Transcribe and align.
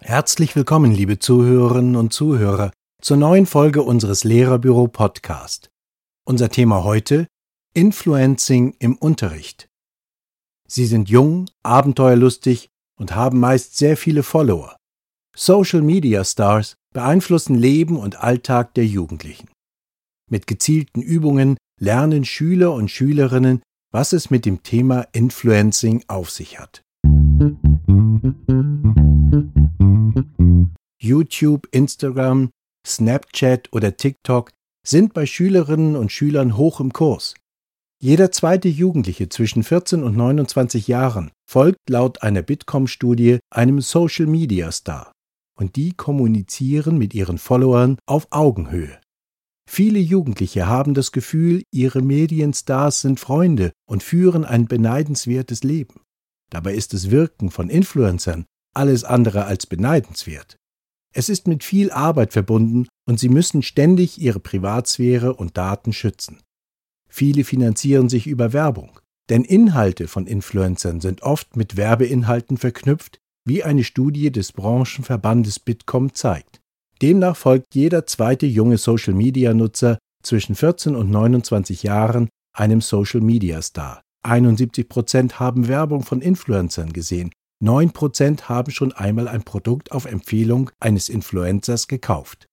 Herzlich 0.00 0.56
willkommen, 0.56 0.90
liebe 0.90 1.20
Zuhörerinnen 1.20 1.94
und 1.94 2.12
Zuhörer, 2.12 2.72
zur 3.00 3.16
neuen 3.16 3.46
Folge 3.46 3.82
unseres 3.82 4.24
Lehrerbüro 4.24 4.88
Podcast. 4.88 5.70
Unser 6.24 6.48
Thema 6.48 6.82
heute 6.82 7.28
Influencing 7.72 8.74
im 8.80 8.96
Unterricht. 8.96 9.68
Sie 10.66 10.86
sind 10.86 11.08
jung, 11.08 11.48
abenteuerlustig 11.62 12.68
und 12.98 13.14
haben 13.14 13.38
meist 13.38 13.76
sehr 13.76 13.96
viele 13.96 14.24
Follower. 14.24 14.74
Social 15.36 15.82
Media 15.82 16.24
Stars 16.24 16.74
beeinflussen 16.92 17.54
Leben 17.54 17.96
und 17.96 18.16
Alltag 18.24 18.74
der 18.74 18.86
Jugendlichen. 18.86 19.48
Mit 20.28 20.48
gezielten 20.48 21.00
Übungen 21.00 21.58
lernen 21.78 22.24
Schüler 22.24 22.72
und 22.72 22.90
Schülerinnen, 22.90 23.62
was 23.92 24.12
es 24.12 24.30
mit 24.30 24.44
dem 24.44 24.62
Thema 24.62 25.06
Influencing 25.12 26.04
auf 26.08 26.30
sich 26.30 26.58
hat. 26.58 26.82
YouTube, 31.00 31.68
Instagram, 31.70 32.50
Snapchat 32.86 33.72
oder 33.72 33.96
TikTok 33.96 34.50
sind 34.86 35.14
bei 35.14 35.26
Schülerinnen 35.26 35.96
und 35.96 36.12
Schülern 36.12 36.56
hoch 36.56 36.80
im 36.80 36.92
Kurs. 36.92 37.34
Jeder 38.00 38.30
zweite 38.30 38.68
Jugendliche 38.68 39.28
zwischen 39.28 39.62
14 39.64 40.02
und 40.02 40.16
29 40.16 40.86
Jahren 40.86 41.30
folgt 41.48 41.90
laut 41.90 42.22
einer 42.22 42.42
Bitkom-Studie 42.42 43.40
einem 43.50 43.80
Social-Media-Star 43.80 45.12
und 45.58 45.76
die 45.76 45.92
kommunizieren 45.92 46.96
mit 46.96 47.12
ihren 47.14 47.38
Followern 47.38 47.98
auf 48.06 48.28
Augenhöhe. 48.30 49.00
Viele 49.70 49.98
Jugendliche 49.98 50.66
haben 50.66 50.94
das 50.94 51.12
Gefühl, 51.12 51.62
ihre 51.70 52.00
Medienstars 52.00 53.02
sind 53.02 53.20
Freunde 53.20 53.72
und 53.86 54.02
führen 54.02 54.46
ein 54.46 54.66
beneidenswertes 54.66 55.62
Leben. 55.62 56.00
Dabei 56.48 56.74
ist 56.74 56.94
das 56.94 57.10
Wirken 57.10 57.50
von 57.50 57.68
Influencern 57.68 58.46
alles 58.74 59.04
andere 59.04 59.44
als 59.44 59.66
beneidenswert. 59.66 60.56
Es 61.14 61.28
ist 61.28 61.46
mit 61.46 61.64
viel 61.64 61.90
Arbeit 61.90 62.32
verbunden 62.32 62.88
und 63.06 63.20
sie 63.20 63.28
müssen 63.28 63.62
ständig 63.62 64.18
ihre 64.18 64.40
Privatsphäre 64.40 65.34
und 65.34 65.58
Daten 65.58 65.92
schützen. 65.92 66.40
Viele 67.06 67.44
finanzieren 67.44 68.08
sich 68.08 68.26
über 68.26 68.54
Werbung, 68.54 68.98
denn 69.28 69.44
Inhalte 69.44 70.08
von 70.08 70.26
Influencern 70.26 71.00
sind 71.00 71.22
oft 71.22 71.56
mit 71.56 71.76
Werbeinhalten 71.76 72.56
verknüpft, 72.56 73.18
wie 73.44 73.62
eine 73.62 73.84
Studie 73.84 74.32
des 74.32 74.52
Branchenverbandes 74.52 75.60
Bitkom 75.60 76.14
zeigt. 76.14 76.57
Demnach 77.00 77.36
folgt 77.36 77.74
jeder 77.74 78.06
zweite 78.06 78.46
junge 78.46 78.78
Social-Media-Nutzer 78.78 79.98
zwischen 80.22 80.54
14 80.54 80.96
und 80.96 81.10
29 81.10 81.82
Jahren 81.82 82.28
einem 82.56 82.80
Social-Media-Star. 82.80 84.02
71 84.24 84.88
Prozent 84.88 85.38
haben 85.38 85.68
Werbung 85.68 86.02
von 86.02 86.20
Influencern 86.20 86.92
gesehen, 86.92 87.30
9 87.60 87.92
Prozent 87.92 88.48
haben 88.48 88.70
schon 88.70 88.92
einmal 88.92 89.28
ein 89.28 89.42
Produkt 89.42 89.92
auf 89.92 90.06
Empfehlung 90.06 90.70
eines 90.80 91.08
Influencers 91.08 91.88
gekauft. 91.88 92.46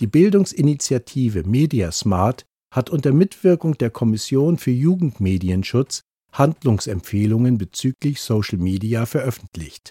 Die 0.00 0.06
Bildungsinitiative 0.06 1.42
Mediasmart 1.44 2.44
hat 2.72 2.90
unter 2.90 3.12
Mitwirkung 3.12 3.76
der 3.78 3.90
Kommission 3.90 4.58
für 4.58 4.70
Jugendmedienschutz 4.70 6.02
Handlungsempfehlungen 6.32 7.58
bezüglich 7.58 8.20
Social 8.20 8.58
Media 8.58 9.06
veröffentlicht. 9.06 9.90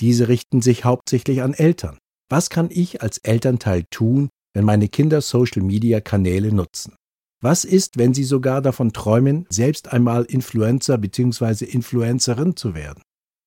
Diese 0.00 0.28
richten 0.28 0.60
sich 0.62 0.84
hauptsächlich 0.84 1.42
an 1.42 1.54
Eltern. 1.54 1.98
Was 2.30 2.48
kann 2.48 2.68
ich 2.70 3.02
als 3.02 3.18
Elternteil 3.18 3.84
tun, 3.90 4.28
wenn 4.54 4.64
meine 4.64 4.88
Kinder 4.88 5.20
Social-Media-Kanäle 5.20 6.54
nutzen? 6.54 6.94
Was 7.42 7.64
ist, 7.64 7.98
wenn 7.98 8.14
sie 8.14 8.22
sogar 8.22 8.62
davon 8.62 8.92
träumen, 8.92 9.46
selbst 9.48 9.92
einmal 9.92 10.24
Influencer 10.24 10.96
bzw. 10.96 11.64
Influencerin 11.64 12.54
zu 12.54 12.74
werden? 12.74 13.02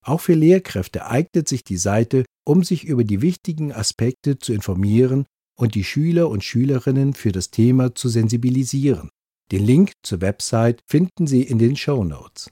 Auch 0.05 0.19
für 0.19 0.33
Lehrkräfte 0.33 1.05
eignet 1.05 1.47
sich 1.47 1.63
die 1.63 1.77
Seite, 1.77 2.25
um 2.45 2.63
sich 2.63 2.83
über 2.83 3.05
die 3.05 3.21
wichtigen 3.21 3.71
Aspekte 3.71 4.37
zu 4.37 4.51
informieren 4.51 5.25
und 5.57 5.75
die 5.75 5.85
Schüler 5.85 6.29
und 6.29 6.43
Schülerinnen 6.43 7.13
für 7.13 7.31
das 7.31 7.51
Thema 7.51 7.95
zu 7.95 8.09
sensibilisieren. 8.09 9.09
Den 9.51 9.63
Link 9.63 9.93
zur 10.03 10.19
Website 10.19 10.81
finden 10.89 11.25
Sie 11.27 11.43
in 11.43 11.57
den 11.57 11.77
Show 11.77 12.03
Notes. 12.03 12.49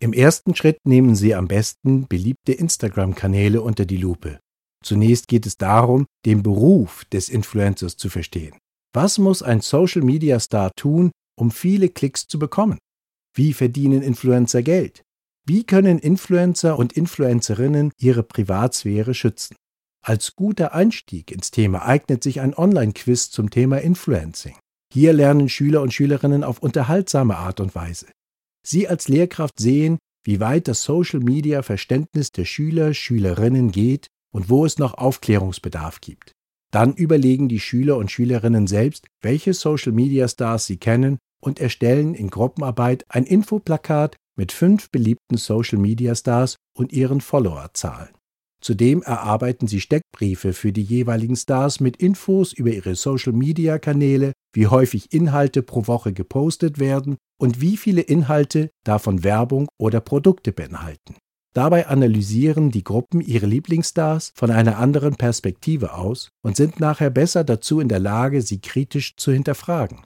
Im 0.00 0.12
ersten 0.12 0.54
Schritt 0.54 0.80
nehmen 0.84 1.14
Sie 1.14 1.34
am 1.34 1.48
besten 1.48 2.08
beliebte 2.08 2.52
Instagram-Kanäle 2.52 3.62
unter 3.62 3.86
die 3.86 3.96
Lupe. 3.96 4.38
Zunächst 4.84 5.28
geht 5.28 5.46
es 5.46 5.56
darum, 5.56 6.04
den 6.26 6.42
Beruf 6.42 7.06
des 7.06 7.30
Influencers 7.30 7.96
zu 7.96 8.10
verstehen. 8.10 8.52
Was 8.94 9.18
muss 9.18 9.42
ein 9.42 9.60
Social-Media-Star 9.60 10.72
tun, 10.74 11.10
um 11.38 11.50
viele 11.50 11.88
Klicks 11.88 12.26
zu 12.26 12.38
bekommen? 12.38 12.78
Wie 13.34 13.52
verdienen 13.52 14.02
Influencer 14.02 14.62
Geld? 14.62 15.02
Wie 15.46 15.64
können 15.64 15.98
Influencer 15.98 16.78
und 16.78 16.92
Influencerinnen 16.92 17.92
ihre 17.98 18.22
Privatsphäre 18.22 19.14
schützen? 19.14 19.56
Als 20.04 20.36
guter 20.36 20.74
Einstieg 20.74 21.30
ins 21.30 21.50
Thema 21.50 21.84
eignet 21.84 22.22
sich 22.22 22.40
ein 22.40 22.54
Online-Quiz 22.54 23.30
zum 23.30 23.50
Thema 23.50 23.78
Influencing. 23.78 24.56
Hier 24.92 25.12
lernen 25.12 25.48
Schüler 25.48 25.82
und 25.82 25.92
Schülerinnen 25.92 26.44
auf 26.44 26.60
unterhaltsame 26.60 27.36
Art 27.36 27.60
und 27.60 27.74
Weise. 27.74 28.06
Sie 28.66 28.88
als 28.88 29.08
Lehrkraft 29.08 29.58
sehen, 29.58 29.98
wie 30.24 30.40
weit 30.40 30.68
das 30.68 30.82
Social-Media-Verständnis 30.82 32.32
der 32.32 32.44
Schüler, 32.44 32.94
Schülerinnen 32.94 33.70
geht 33.70 34.08
und 34.32 34.50
wo 34.50 34.64
es 34.64 34.78
noch 34.78 34.94
Aufklärungsbedarf 34.94 36.00
gibt. 36.00 36.32
Dann 36.70 36.94
überlegen 36.94 37.48
die 37.48 37.60
Schüler 37.60 37.96
und 37.96 38.10
Schülerinnen 38.10 38.66
selbst, 38.66 39.06
welche 39.22 39.54
Social-Media-Stars 39.54 40.66
sie 40.66 40.76
kennen 40.76 41.18
und 41.40 41.60
erstellen 41.60 42.14
in 42.14 42.28
Gruppenarbeit 42.30 43.04
ein 43.08 43.24
Infoplakat 43.24 44.16
mit 44.36 44.52
fünf 44.52 44.90
beliebten 44.90 45.36
Social-Media-Stars 45.36 46.56
und 46.76 46.92
ihren 46.92 47.20
Followerzahlen. 47.20 48.10
Zudem 48.60 49.02
erarbeiten 49.02 49.68
sie 49.68 49.80
Steckbriefe 49.80 50.52
für 50.52 50.72
die 50.72 50.82
jeweiligen 50.82 51.36
Stars 51.36 51.80
mit 51.80 51.96
Infos 51.98 52.52
über 52.52 52.70
ihre 52.70 52.96
Social-Media-Kanäle, 52.96 54.32
wie 54.52 54.66
häufig 54.66 55.12
Inhalte 55.12 55.62
pro 55.62 55.86
Woche 55.86 56.12
gepostet 56.12 56.78
werden 56.78 57.16
und 57.40 57.60
wie 57.60 57.76
viele 57.76 58.00
Inhalte 58.00 58.70
davon 58.84 59.22
Werbung 59.22 59.68
oder 59.78 60.00
Produkte 60.00 60.52
beinhalten. 60.52 61.14
Dabei 61.58 61.88
analysieren 61.88 62.70
die 62.70 62.84
Gruppen 62.84 63.20
ihre 63.20 63.46
Lieblingsstars 63.46 64.30
von 64.36 64.52
einer 64.52 64.78
anderen 64.78 65.16
Perspektive 65.16 65.94
aus 65.94 66.30
und 66.40 66.54
sind 66.54 66.78
nachher 66.78 67.10
besser 67.10 67.42
dazu 67.42 67.80
in 67.80 67.88
der 67.88 67.98
Lage, 67.98 68.42
sie 68.42 68.60
kritisch 68.60 69.16
zu 69.16 69.32
hinterfragen. 69.32 70.04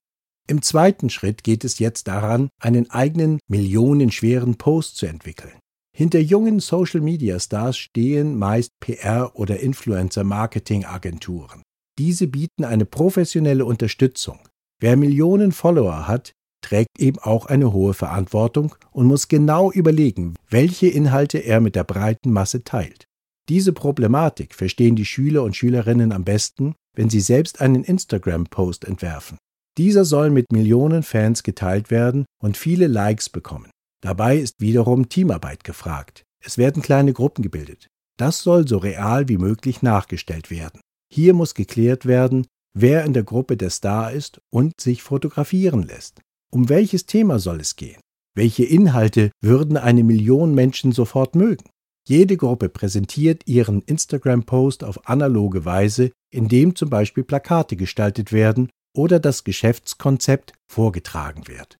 Im 0.48 0.62
zweiten 0.62 1.10
Schritt 1.10 1.44
geht 1.44 1.64
es 1.64 1.78
jetzt 1.78 2.08
daran, 2.08 2.48
einen 2.58 2.88
eigenen 2.88 3.38
millionenschweren 3.48 4.56
Post 4.56 4.96
zu 4.96 5.04
entwickeln. 5.04 5.52
Hinter 5.94 6.20
jungen 6.20 6.58
Social-Media-Stars 6.58 7.76
stehen 7.76 8.38
meist 8.38 8.70
PR- 8.82 9.34
oder 9.34 9.60
Influencer-Marketing-Agenturen. 9.60 11.60
Diese 11.98 12.28
bieten 12.28 12.64
eine 12.64 12.86
professionelle 12.86 13.66
Unterstützung. 13.66 14.38
Wer 14.80 14.96
Millionen 14.96 15.52
Follower 15.52 16.08
hat, 16.08 16.32
trägt 16.62 16.98
eben 16.98 17.18
auch 17.18 17.46
eine 17.46 17.72
hohe 17.72 17.94
Verantwortung 17.94 18.74
und 18.90 19.06
muss 19.06 19.28
genau 19.28 19.70
überlegen, 19.70 20.34
welche 20.48 20.88
Inhalte 20.88 21.38
er 21.38 21.60
mit 21.60 21.76
der 21.76 21.84
breiten 21.84 22.32
Masse 22.32 22.64
teilt. 22.64 23.06
Diese 23.48 23.72
Problematik 23.72 24.54
verstehen 24.54 24.96
die 24.96 25.04
Schüler 25.04 25.42
und 25.42 25.56
Schülerinnen 25.56 26.12
am 26.12 26.24
besten, 26.24 26.74
wenn 26.94 27.10
sie 27.10 27.20
selbst 27.20 27.60
einen 27.60 27.84
Instagram-Post 27.84 28.84
entwerfen. 28.84 29.38
Dieser 29.78 30.04
soll 30.04 30.30
mit 30.30 30.52
Millionen 30.52 31.02
Fans 31.02 31.42
geteilt 31.42 31.90
werden 31.90 32.24
und 32.40 32.56
viele 32.56 32.86
Likes 32.86 33.28
bekommen. 33.28 33.70
Dabei 34.02 34.36
ist 34.36 34.60
wiederum 34.60 35.08
Teamarbeit 35.08 35.64
gefragt. 35.64 36.24
Es 36.44 36.58
werden 36.58 36.82
kleine 36.82 37.12
Gruppen 37.12 37.42
gebildet. 37.42 37.88
Das 38.18 38.42
soll 38.42 38.68
so 38.68 38.78
real 38.78 39.28
wie 39.28 39.38
möglich 39.38 39.82
nachgestellt 39.82 40.50
werden. 40.50 40.80
Hier 41.12 41.34
muss 41.34 41.54
geklärt 41.54 42.06
werden, 42.06 42.46
wer 42.74 43.04
in 43.04 43.12
der 43.12 43.22
Gruppe 43.22 43.56
der 43.56 43.70
Star 43.70 44.12
ist 44.12 44.40
und 44.50 44.80
sich 44.80 45.02
fotografieren 45.02 45.82
lässt. 45.82 46.20
Um 46.54 46.68
welches 46.68 47.06
Thema 47.06 47.38
soll 47.38 47.60
es 47.60 47.76
gehen? 47.76 48.00
Welche 48.36 48.64
Inhalte 48.64 49.30
würden 49.40 49.76
eine 49.78 50.04
Million 50.04 50.54
Menschen 50.54 50.92
sofort 50.92 51.34
mögen? 51.34 51.64
Jede 52.06 52.36
Gruppe 52.36 52.68
präsentiert 52.68 53.46
ihren 53.46 53.80
Instagram-Post 53.82 54.84
auf 54.84 55.08
analoge 55.08 55.64
Weise, 55.64 56.10
indem 56.30 56.76
zum 56.76 56.90
Beispiel 56.90 57.24
Plakate 57.24 57.76
gestaltet 57.76 58.32
werden 58.32 58.68
oder 58.94 59.18
das 59.18 59.44
Geschäftskonzept 59.44 60.52
vorgetragen 60.70 61.48
wird. 61.48 61.78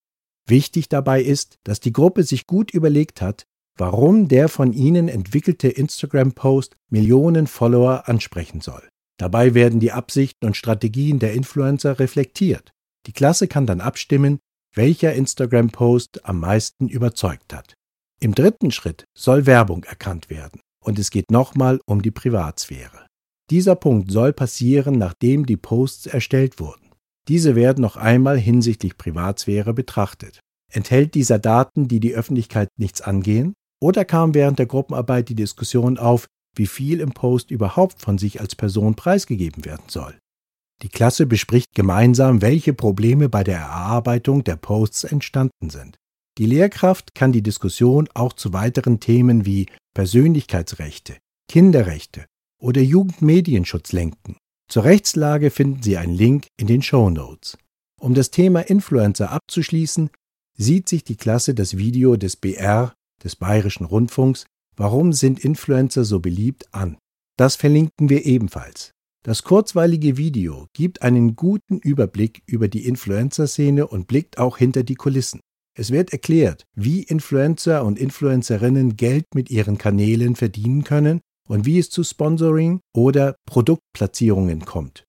Wichtig 0.49 0.89
dabei 0.89 1.23
ist, 1.23 1.59
dass 1.65 1.81
die 1.81 1.93
Gruppe 1.93 2.23
sich 2.23 2.47
gut 2.47 2.71
überlegt 2.73 3.21
hat, 3.21 3.45
warum 3.77 4.29
der 4.29 4.49
von 4.49 4.73
ihnen 4.73 5.09
entwickelte 5.09 5.69
Instagram-Post 5.69 6.77
Millionen 6.91 7.47
Follower 7.47 8.09
ansprechen 8.09 8.61
soll. 8.61 8.89
Dabei 9.19 9.55
werden 9.55 9.81
die 9.81 9.93
Absichten 9.93 10.47
und 10.47 10.57
Strategien 10.57 11.19
der 11.19 11.35
Influencer 11.35 11.99
reflektiert. 11.99 12.71
Die 13.07 13.13
Klasse 13.13 13.49
kann 13.49 13.67
dann 13.67 13.81
abstimmen, 13.81 14.39
welcher 14.75 15.13
Instagram-Post 15.13 16.25
am 16.25 16.41
meisten 16.41 16.89
überzeugt 16.89 17.53
hat. 17.53 17.75
Im 18.21 18.35
dritten 18.35 18.71
Schritt 18.71 19.05
soll 19.17 19.47
Werbung 19.47 19.85
erkannt 19.85 20.31
werden 20.31 20.61
und 20.83 20.99
es 20.99 21.11
geht 21.11 21.31
nochmal 21.31 21.81
um 21.87 22.03
die 22.03 22.11
Privatsphäre. 22.11 23.07
Dieser 23.51 23.75
Punkt 23.75 24.11
soll 24.11 24.33
passieren, 24.33 24.99
nachdem 24.99 25.47
die 25.47 25.57
Posts 25.57 26.07
erstellt 26.07 26.59
wurden. 26.59 26.91
Diese 27.29 27.55
werden 27.55 27.83
noch 27.83 27.97
einmal 27.97 28.39
hinsichtlich 28.39 28.97
Privatsphäre 28.97 29.75
betrachtet. 29.75 30.41
Enthält 30.73 31.15
dieser 31.15 31.39
Daten, 31.39 31.87
die 31.87 32.01
die 32.01 32.15
Öffentlichkeit 32.15 32.69
nichts 32.79 33.01
angehen? 33.01 33.53
Oder 33.81 34.05
kam 34.05 34.35
während 34.35 34.59
der 34.59 34.67
Gruppenarbeit 34.67 35.29
die 35.29 35.35
Diskussion 35.35 35.99
auf, 35.99 36.27
wie 36.55 36.67
viel 36.67 37.01
im 37.01 37.13
Post 37.13 37.51
überhaupt 37.51 38.01
von 38.01 38.19
sich 38.19 38.41
als 38.41 38.55
Person 38.55 38.95
preisgegeben 38.95 39.65
werden 39.65 39.85
soll? 39.89 40.19
Die 40.83 40.89
Klasse 40.89 41.27
bespricht 41.27 41.75
gemeinsam, 41.75 42.43
welche 42.43 42.75
Probleme 42.75 43.29
bei 43.29 43.45
der 43.45 43.59
Erarbeitung 43.59 44.45
der 44.45 44.57
Posts 44.57 45.05
entstanden 45.05 45.71
sind. 45.71 45.97
Die 46.39 46.47
Lehrkraft 46.47 47.15
kann 47.15 47.33
die 47.33 47.43
Diskussion 47.43 48.09
auch 48.15 48.33
zu 48.33 48.53
weiteren 48.53 48.99
Themen 48.99 49.45
wie 49.47 49.67
Persönlichkeitsrechte, 49.95 51.17
Kinderrechte 51.49 52.25
oder 52.61 52.81
Jugendmedienschutz 52.81 53.93
lenken. 53.93 54.37
Zur 54.69 54.85
Rechtslage 54.85 55.51
finden 55.51 55.83
Sie 55.83 55.99
einen 55.99 56.15
Link 56.15 56.47
in 56.59 56.67
den 56.67 56.83
Show 56.83 57.11
Notes. 57.11 57.59
Um 58.01 58.15
das 58.15 58.31
Thema 58.31 58.61
Influencer 58.61 59.31
abzuschließen, 59.31 60.11
sieht 60.57 60.89
sich 60.89 61.05
die 61.05 61.17
Klasse 61.17 61.55
das 61.55 61.77
Video 61.77 62.17
des 62.17 62.37
BR, 62.37 62.95
des 63.23 63.37
Bayerischen 63.37 63.85
Rundfunks, 63.85 64.47
Warum 64.77 65.13
sind 65.13 65.45
Influencer 65.45 66.05
so 66.05 66.21
beliebt 66.21 66.73
an? 66.73 66.97
Das 67.37 67.57
verlinken 67.57 68.09
wir 68.09 68.25
ebenfalls. 68.25 68.92
Das 69.25 69.45
kurzweilige 69.45 70.17
Video 70.17 70.67
gibt 70.73 71.03
einen 71.03 71.37
guten 71.37 71.79
Überblick 71.79 72.43
über 72.47 72.67
die 72.67 72.87
Influencer-Szene 72.87 73.87
und 73.87 74.09
blickt 74.09 74.39
auch 74.39 74.59
hinter 74.59 74.83
die 74.83 74.97
Kulissen. 74.97 75.39
Es 75.79 75.93
wird 75.93 76.13
erklärt, 76.13 76.65
wie 76.75 77.05
Influencer 77.05 77.85
und 77.85 78.01
Influencerinnen 78.01 78.97
Geld 78.97 79.27
mit 79.33 79.49
ihren 79.49 79.79
Kanälen 79.79 80.35
verdienen 80.35 80.83
können 80.83 81.21
und 81.49 81.67
wie 81.67 81.79
es 81.79 81.89
zu 81.89 82.03
Sponsoring 82.03 82.81
oder 82.95 83.37
Produktplatzierungen 83.47 84.65
kommt. 84.65 85.05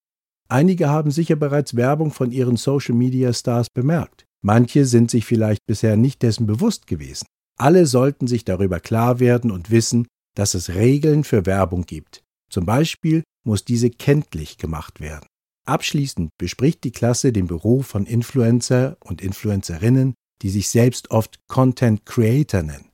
Einige 0.48 0.90
haben 0.90 1.10
sicher 1.10 1.36
bereits 1.36 1.76
Werbung 1.76 2.12
von 2.12 2.32
ihren 2.32 2.56
Social 2.56 2.94
Media 2.94 3.34
Stars 3.34 3.68
bemerkt. 3.74 4.26
Manche 4.44 4.86
sind 4.86 5.10
sich 5.10 5.26
vielleicht 5.26 5.66
bisher 5.66 5.98
nicht 5.98 6.22
dessen 6.22 6.46
bewusst 6.46 6.86
gewesen. 6.86 7.26
Alle 7.58 7.88
sollten 7.88 8.28
sich 8.28 8.46
darüber 8.46 8.80
klar 8.80 9.20
werden 9.20 9.50
und 9.50 9.72
wissen, 9.72 10.06
dass 10.36 10.54
es 10.54 10.70
Regeln 10.70 11.24
für 11.24 11.48
Werbung 11.48 11.86
gibt. 11.88 12.24
Zum 12.52 12.68
Beispiel 12.68 13.24
muss 13.44 13.66
diese 13.66 13.90
kenntlich 13.90 14.58
gemacht 14.58 15.00
werden. 15.00 15.28
Abschließend 15.66 16.30
bespricht 16.38 16.84
die 16.84 16.92
Klasse 16.92 17.32
den 17.32 17.48
Beruf 17.48 17.88
von 17.88 18.06
Influencer 18.06 18.98
und 19.00 19.22
Influencerinnen, 19.22 20.14
die 20.42 20.50
sich 20.50 20.68
selbst 20.70 21.12
oft 21.12 21.40
Content 21.48 22.06
Creator 22.06 22.64
nennen 22.64 22.94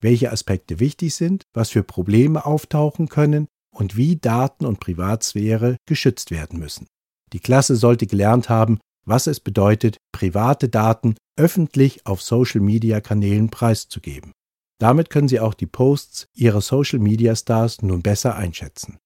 welche 0.00 0.30
Aspekte 0.30 0.80
wichtig 0.80 1.14
sind, 1.14 1.42
was 1.54 1.70
für 1.70 1.82
Probleme 1.82 2.44
auftauchen 2.46 3.08
können 3.08 3.46
und 3.74 3.96
wie 3.96 4.16
Daten 4.16 4.64
und 4.64 4.80
Privatsphäre 4.80 5.76
geschützt 5.86 6.30
werden 6.30 6.58
müssen. 6.58 6.86
Die 7.32 7.40
Klasse 7.40 7.76
sollte 7.76 8.06
gelernt 8.06 8.48
haben, 8.48 8.78
was 9.04 9.26
es 9.26 9.40
bedeutet, 9.40 9.96
private 10.12 10.68
Daten 10.68 11.16
öffentlich 11.36 12.06
auf 12.06 12.22
Social-Media-Kanälen 12.22 13.50
preiszugeben. 13.50 14.32
Damit 14.78 15.10
können 15.10 15.28
Sie 15.28 15.40
auch 15.40 15.54
die 15.54 15.66
Posts 15.66 16.26
Ihrer 16.34 16.60
Social-Media-Stars 16.60 17.82
nun 17.82 18.02
besser 18.02 18.36
einschätzen. 18.36 18.98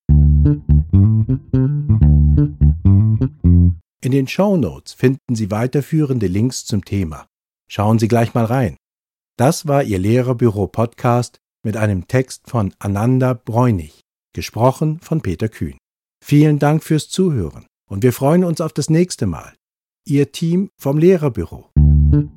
In 4.02 4.12
den 4.12 4.26
Show 4.26 4.56
Notes 4.56 4.92
finden 4.92 5.34
Sie 5.34 5.50
weiterführende 5.50 6.26
Links 6.26 6.64
zum 6.64 6.84
Thema. 6.84 7.26
Schauen 7.70 7.98
Sie 7.98 8.08
gleich 8.08 8.34
mal 8.34 8.44
rein. 8.44 8.76
Das 9.37 9.69
war 9.69 9.82
Ihr 9.82 9.98
Lehrerbüro-Podcast 9.98 11.38
mit 11.62 11.76
einem 11.76 12.08
Text 12.08 12.50
von 12.50 12.75
Ananda 12.78 13.34
Bräunig, 13.34 14.00
gesprochen 14.34 15.00
von 15.00 15.20
Peter 15.20 15.48
Kühn. 15.48 15.78
Vielen 16.25 16.58
Dank 16.58 16.82
fürs 16.82 17.08
Zuhören 17.08 17.66
und 17.88 18.02
wir 18.02 18.12
freuen 18.12 18.44
uns 18.44 18.60
auf 18.60 18.72
das 18.72 18.90
nächste 18.90 19.26
Mal. 19.26 19.54
Ihr 20.06 20.32
Team 20.32 20.70
vom 20.78 20.98
Lehrerbüro. 20.98 21.70
Musik 21.75 22.28